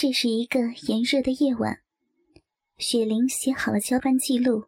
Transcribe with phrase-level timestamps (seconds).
[0.00, 1.80] 这是一个炎热的夜晚，
[2.76, 4.66] 雪玲写好了交班记录，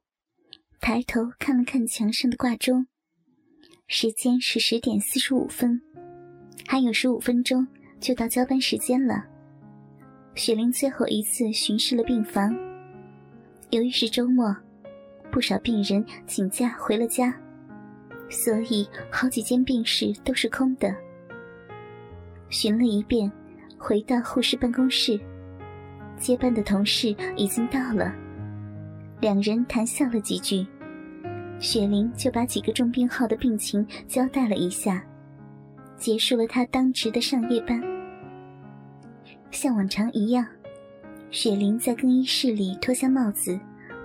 [0.81, 2.89] 抬头看了看墙上的挂钟，
[3.87, 5.81] 时间是十点四十五分，
[6.67, 7.65] 还有十五分钟
[8.01, 9.25] 就到交班时间了。
[10.35, 12.53] 雪玲最后一次巡视了病房，
[13.71, 14.53] 由于是周末，
[15.31, 17.33] 不少病人请假回了家，
[18.29, 20.93] 所以好几间病室都是空的。
[22.49, 23.31] 巡了一遍。
[23.83, 25.19] 回到护士办公室，
[26.19, 28.15] 接班的同事已经到了，
[29.23, 30.67] 两人谈笑了几句，
[31.59, 35.03] 雪玲就把几个重病号的病情交代了一下，
[35.97, 37.83] 结束了她当值的上夜班。
[39.51, 40.47] 像往常一样，
[41.31, 43.59] 雪玲在更衣室里脱下帽子、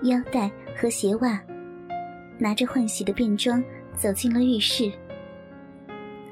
[0.04, 1.38] 腰带和鞋袜，
[2.38, 3.62] 拿着换洗的便装
[3.94, 4.90] 走进了浴室。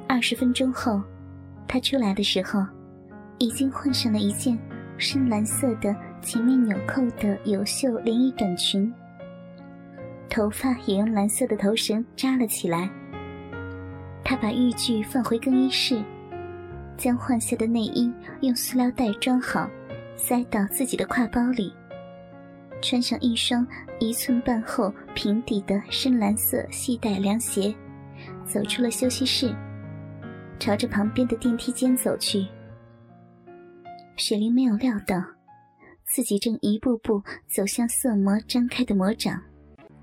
[0.08, 1.02] 二十分钟后，
[1.68, 2.66] 她出来的时候。
[3.38, 4.58] 已经换上了一件
[4.96, 8.92] 深蓝色的前面纽扣的有袖连衣短裙，
[10.30, 12.88] 头发也用蓝色的头绳扎了起来。
[14.22, 16.02] 她把浴具放回更衣室，
[16.96, 19.68] 将换下的内衣用塑料袋装好，
[20.16, 21.74] 塞到自己的挎包里，
[22.80, 23.66] 穿上一双
[23.98, 27.74] 一寸半厚平底的深蓝色细带凉鞋，
[28.46, 29.54] 走出了休息室，
[30.58, 32.46] 朝着旁边的电梯间走去。
[34.16, 35.16] 雪玲没有料到，
[36.04, 39.40] 自己正一步步走向色魔张开的魔掌。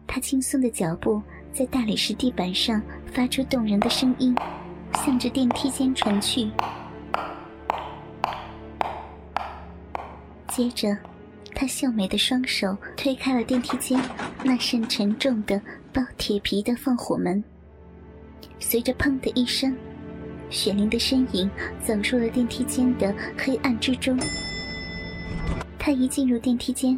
[0.05, 1.21] 她轻松的脚步
[1.53, 2.81] 在大理石地板上
[3.13, 4.35] 发出动人的声音，
[4.95, 6.51] 向着电梯间传去。
[10.49, 10.97] 接着，
[11.55, 13.97] 她秀美的双手推开了电梯间
[14.43, 15.59] 那扇沉重的
[15.93, 17.41] 包铁皮的放火门。
[18.59, 19.73] 随着“砰”的一声。
[20.51, 21.49] 雪玲的身影
[21.81, 24.15] 走入了电梯间的黑暗之中。
[25.79, 26.97] 她一进入电梯间，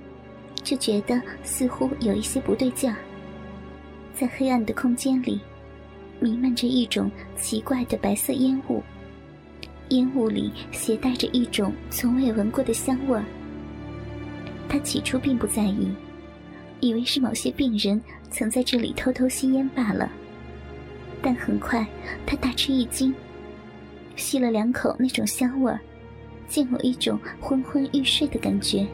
[0.64, 2.98] 就觉得似乎有一些不对劲儿。
[4.14, 5.40] 在黑暗的空间里，
[6.20, 8.84] 弥漫着一种奇怪的白色烟雾，
[9.90, 13.24] 烟雾里携带着一种从未闻过的香味儿。
[14.68, 15.90] 她起初并不在意，
[16.80, 20.12] 以为是某些病人曾在这里偷偷吸烟罢了。
[21.22, 21.88] 但很快，
[22.26, 23.14] 她大吃一惊。
[24.16, 25.80] 吸了两口那种香味儿，
[26.48, 28.86] 竟有一种昏昏欲睡的感觉。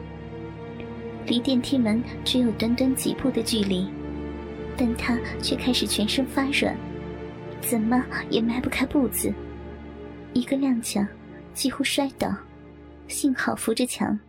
[1.25, 3.87] 离电梯门只有短短几步的距离，
[4.75, 6.75] 但他却开始全身发软，
[7.61, 9.31] 怎么也迈不开步子。
[10.33, 11.05] 一个踉跄，
[11.53, 12.33] 几乎摔倒，
[13.07, 14.19] 幸好扶着墙。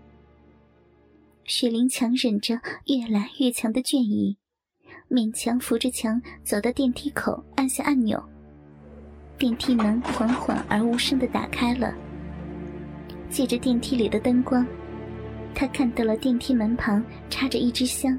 [1.45, 4.37] 雪玲强忍着越来越强的倦意，
[5.09, 8.23] 勉强扶着墙走到电梯口，按下按钮。
[9.41, 11.95] 电梯门缓缓而无声的打开了。
[13.31, 14.67] 借着电梯里的灯光，
[15.55, 18.19] 他看到了电梯门旁插着一支香，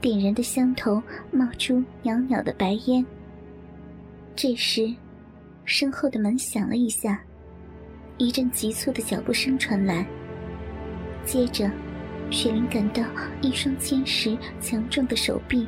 [0.00, 1.02] 点燃的香头
[1.32, 3.04] 冒出袅袅的白烟。
[4.36, 4.94] 这时，
[5.64, 7.20] 身后的门响了一下，
[8.16, 10.06] 一阵急促的脚步声传来。
[11.24, 11.68] 接着，
[12.30, 13.02] 雪玲感到
[13.40, 15.66] 一双坚实强壮的手臂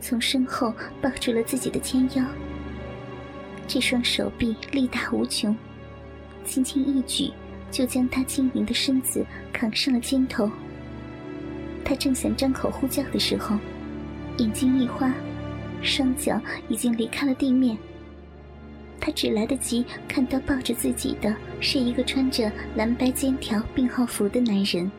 [0.00, 0.72] 从身后
[1.02, 2.24] 抱住了自己的肩腰。
[3.68, 5.54] 这双手臂力大无穷，
[6.42, 7.30] 轻轻一举
[7.70, 10.50] 就将他轻盈的身子扛上了肩头。
[11.84, 13.58] 他正想张口呼叫的时候，
[14.38, 15.12] 眼睛一花，
[15.82, 17.76] 双脚已经离开了地面。
[18.98, 24.90] 他只来得及看到抱着自己的是一个穿着蓝白肩条病号服的男人，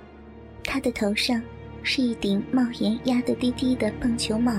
[0.64, 1.42] 他的头上
[1.82, 4.54] 是一顶帽檐压得低低的棒球帽，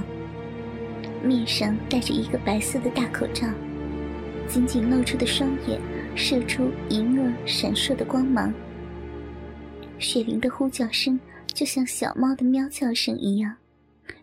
[1.23, 3.47] 面上戴着一个白色的大口罩。
[4.51, 5.81] 紧紧露出的双眼
[6.17, 8.53] 射出银恶闪烁的光芒。
[10.01, 11.19] 雪玲的呼叫声
[11.55, 13.57] 就像小猫的喵叫声一样，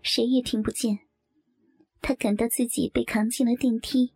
[0.03, 0.99] 谁也听不见。
[2.01, 4.11] 她感到自己被扛进了电梯，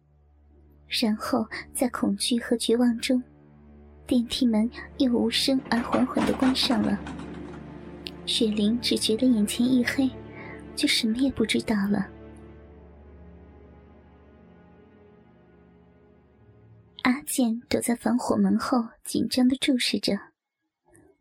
[0.89, 3.23] 然后在恐惧和绝望中，
[4.05, 6.99] 电梯门又无声而缓缓的关上了。
[8.25, 10.09] 雪玲只觉得眼前一黑，
[10.75, 12.05] 就什么也不知道了。
[17.03, 20.13] 阿健躲在防火门后，紧张的注视着。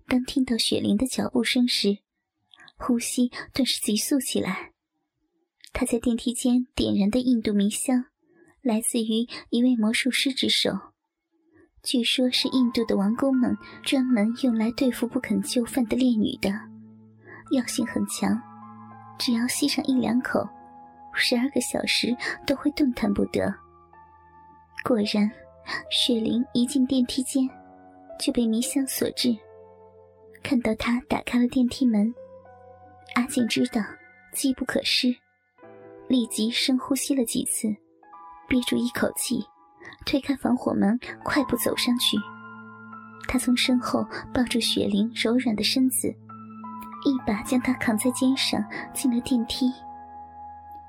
[0.06, 1.98] 当听到雪玲的脚步声时，
[2.76, 4.72] 呼吸顿时急速起来。
[5.72, 8.06] 他在电梯间点燃的印度迷香，
[8.60, 10.92] 来自于一位魔术师之手，
[11.82, 16.50] 据说是印度的王公们专门用来对付不肯就范的烈女的，
[17.52, 18.38] 药性很强，
[19.18, 20.46] 只要吸上一两口，
[21.14, 22.14] 十二个小时
[22.46, 23.54] 都会动弹不得。
[24.84, 25.30] 果然。
[25.90, 27.48] 雪玲一进电梯间，
[28.18, 29.36] 就被迷香所致。
[30.42, 32.14] 看到他打开了电梯门，
[33.14, 33.82] 阿健知道
[34.32, 35.14] 机不可失，
[36.08, 37.68] 立即深呼吸了几次，
[38.48, 39.44] 憋住一口气，
[40.06, 42.16] 推开防火门，快步走上去。
[43.28, 46.08] 他从身后抱住雪玲柔软的身子，
[47.04, 49.70] 一把将她扛在肩上，进了电梯。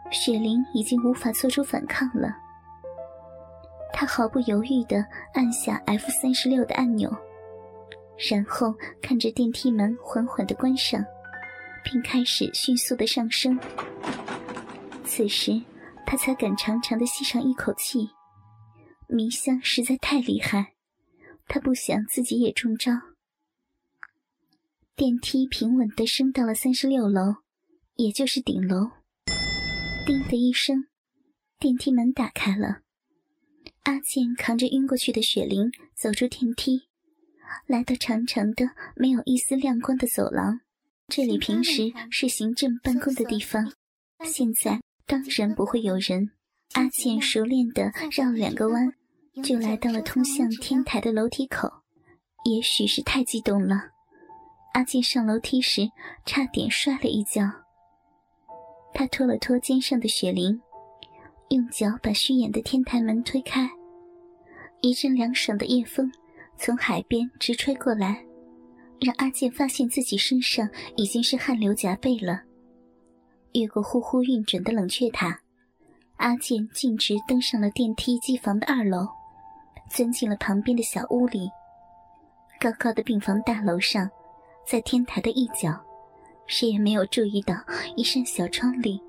[0.10, 2.36] 雪玲已经无法做出反抗了，
[3.94, 7.12] 他毫不犹豫地按下 F 三十六的按钮。
[8.30, 11.04] 然后看着电梯门缓缓的关上，
[11.84, 13.60] 并开始迅速的上升。
[15.04, 15.60] 此时，
[16.06, 18.10] 他才敢长长的吸上一口气，
[19.08, 20.74] 迷香实在太厉害，
[21.48, 22.92] 他不想自己也中招。
[24.96, 27.38] 电梯平稳的升到了三十六楼，
[27.96, 28.92] 也就是顶楼。
[30.06, 30.86] 叮的一声，
[31.58, 32.82] 电梯门打开了。
[33.84, 36.84] 阿健扛着晕过去的雪玲走出电梯。
[37.68, 40.62] 来到长长的、没有一丝亮光的走廊，
[41.08, 43.74] 这里平时是行政办公的地方，
[44.24, 46.30] 现在当然不会有人。
[46.74, 48.94] 阿健熟练地绕了两个弯，
[49.44, 51.70] 就来到了通向天台的楼梯口。
[52.46, 53.90] 也许是太激动了，
[54.74, 55.90] 阿健上楼梯时
[56.26, 57.44] 差点摔了一跤。
[58.94, 60.62] 他拖了拖肩上的雪玲，
[61.52, 63.70] 用脚把虚掩的天台门推开，
[64.80, 66.10] 一阵凉爽的夜风。
[66.56, 68.24] 从海边直吹过来，
[69.02, 72.42] 让阿健发现自己身上已经是汗流浃背了。
[73.52, 75.42] 越过呼呼运转的冷却塔，
[76.18, 79.06] 阿健径直登上了电梯机房的二楼，
[79.90, 81.50] 钻进了旁边的小屋里。
[82.62, 84.10] 高高的病房大楼上，
[84.66, 85.78] 在天台的一角，
[86.48, 87.56] 谁也没有注意到
[87.98, 89.02] 一扇小窗里，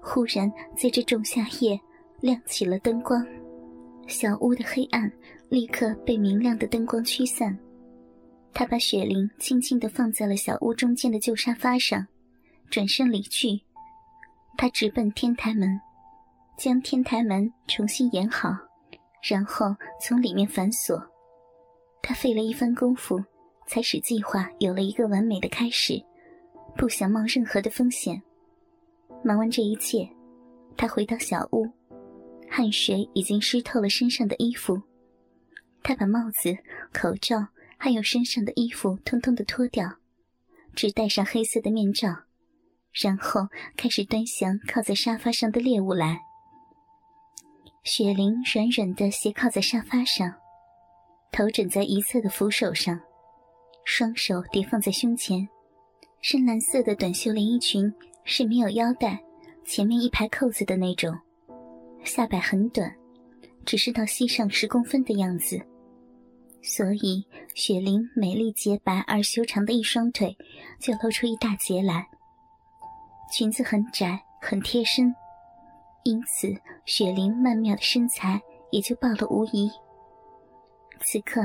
[0.00, 1.78] 忽然在这仲夏夜
[2.20, 3.24] 亮起了灯光。
[4.06, 5.10] 小屋的黑暗
[5.48, 7.56] 立刻被明亮的灯光驱散。
[8.52, 12.04] 他把雪玲轻轻地放在了小屋中间的旧沙发上，
[12.68, 13.60] 转身离去。
[14.58, 15.80] 他直奔天台门，
[16.58, 18.50] 将天台门重新掩好，
[19.22, 21.00] 然后从里面反锁。
[22.02, 23.22] 他费了一番功夫，
[23.66, 26.02] 才使计划有了一个完美的开始，
[26.76, 28.20] 不想冒任何的风险。
[29.22, 30.08] 忙完这一切，
[30.76, 31.68] 他回到小屋。
[32.48, 34.82] 汗水已经湿透了身上的衣服，
[35.84, 36.56] 他把帽子、
[36.92, 37.46] 口罩
[37.76, 39.88] 还有身上的衣服通通的脱掉，
[40.74, 42.08] 只戴上黑色的面罩，
[42.92, 43.46] 然后
[43.76, 46.22] 开始端详靠在沙发上的猎物来。
[47.84, 50.34] 雪玲软软的斜靠在沙发上，
[51.30, 53.00] 头枕在一侧的扶手上，
[53.84, 55.48] 双手叠放在胸前，
[56.20, 57.94] 深蓝色的短袖连衣裙
[58.24, 59.22] 是没有腰带，
[59.64, 61.16] 前面一排扣子的那种。
[62.04, 62.94] 下摆很短，
[63.64, 65.60] 只是到膝上十公分的样子，
[66.62, 67.24] 所以
[67.54, 70.36] 雪玲美丽洁白而修长的一双腿
[70.78, 72.06] 就露出一大截来。
[73.32, 75.14] 裙子很窄很贴身，
[76.04, 76.48] 因此
[76.86, 78.40] 雪玲曼妙的身材
[78.70, 79.70] 也就暴露无遗。
[81.00, 81.40] 此刻，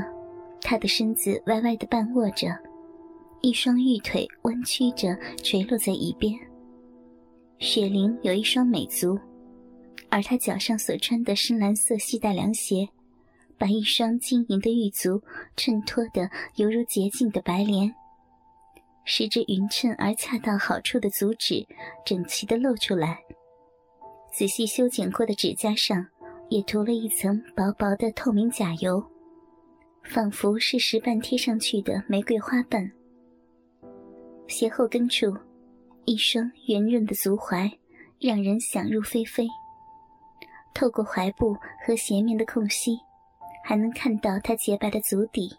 [0.62, 2.48] 她的身子歪歪的半卧着，
[3.42, 6.33] 一双玉腿弯曲着垂落在一边。
[7.60, 9.18] 雪玲有一双美足。
[10.10, 12.88] 而她脚上所穿的深蓝色细带凉鞋，
[13.57, 15.22] 把一双晶莹的玉足
[15.57, 17.94] 衬托得犹如洁净的白莲。
[19.04, 21.66] 十只匀称而恰到好处的足趾
[22.06, 23.19] 整齐地露出来，
[24.33, 26.06] 仔细修剪过的指甲上
[26.50, 29.04] 也涂了一层薄薄的透明甲油，
[30.04, 32.92] 仿佛是石瓣贴上去的玫瑰花瓣。
[34.47, 35.35] 鞋后跟处，
[36.06, 37.71] 一双圆润的足踝，
[38.19, 39.47] 让人想入非非。
[40.74, 42.97] 透过踝部和鞋面的空隙，
[43.64, 45.50] 还能看到她洁白的足底。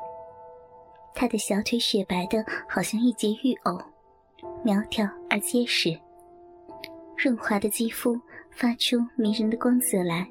[1.14, 3.76] 她的小腿雪白的，好像一截玉藕，
[4.62, 5.98] 苗条而结实。
[7.16, 10.28] 润滑的肌肤发出迷人的光泽来。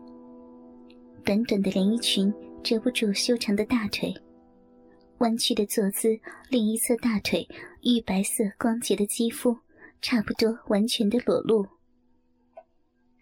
[1.23, 2.31] 短短的连衣裙
[2.63, 4.13] 遮不住修长的大腿，
[5.17, 6.15] 弯曲的坐姿，
[6.49, 7.47] 另一侧大腿
[7.81, 9.57] 玉白色光洁的肌肤，
[10.07, 11.65] 差不多完全的裸露。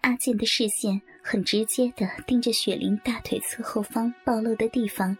[0.01, 5.17] 阿健的视线很直接的盯着雪玲大腿侧后方暴露的地方，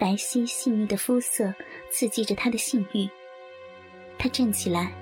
[0.00, 1.52] 白皙细腻的肤色
[1.90, 3.06] 刺激着他的性欲。
[4.18, 4.94] 他站起来，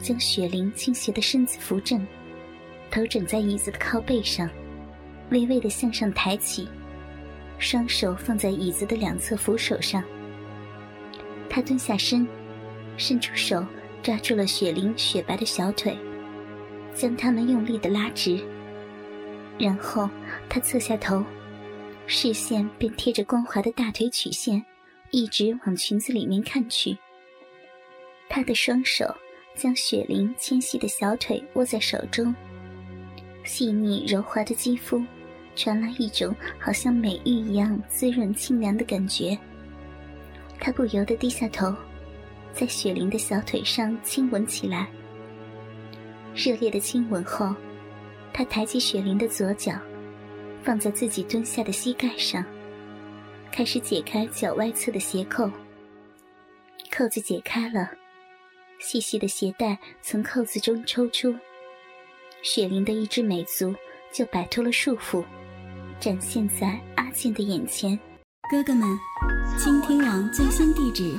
[0.00, 2.04] 将雪玲倾斜的身子扶正，
[2.90, 4.50] 头枕在椅子的靠背上，
[5.30, 6.68] 微微的向上抬起，
[7.60, 10.02] 双手放在椅子的两侧扶手上。
[11.48, 12.26] 他蹲下身，
[12.96, 13.64] 伸出手
[14.06, 15.98] 抓住了雪玲雪白的小腿。
[16.94, 18.40] 将它们用力的拉直，
[19.58, 20.08] 然后
[20.48, 21.24] 他侧下头，
[22.06, 24.64] 视线便贴着光滑的大腿曲线，
[25.10, 26.96] 一直往裙子里面看去。
[28.28, 29.12] 他的双手
[29.56, 32.32] 将雪玲纤细的小腿握在手中，
[33.42, 35.04] 细腻柔滑的肌肤
[35.56, 39.36] 传来一种好像美玉一样滋润清凉的感觉。
[40.60, 41.74] 他不由得低下头，
[42.56, 44.88] 在雪玲的小腿上亲吻起来。
[46.34, 47.54] 热烈的亲吻后，
[48.32, 49.74] 他抬起雪玲的左脚，
[50.62, 52.42] 放在自己蹲下的膝盖上，
[53.52, 55.50] 开始解开脚外侧的鞋扣。
[56.90, 57.90] 扣子解开了，
[58.78, 61.34] 细细的鞋带从扣子中抽出，
[62.42, 63.74] 雪玲的一只美足
[64.10, 65.22] 就摆脱了束缚，
[66.00, 67.98] 展现在阿健的眼前。
[68.50, 68.88] 哥哥们，
[69.58, 71.18] 倾听网最新地址，